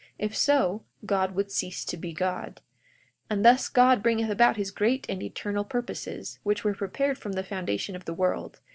[0.17, 2.55] If so, God would cease to be God.
[3.29, 7.33] 42:26 And thus God bringeth about his great and eternal purposes, which were prepared from
[7.33, 8.61] the foundation of the world.